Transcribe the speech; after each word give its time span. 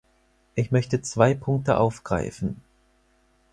Ich 0.55 0.71
möchte 0.71 1.03
zwei 1.03 1.35
Punkte 1.35 1.77
aufgreifen. 1.77 2.59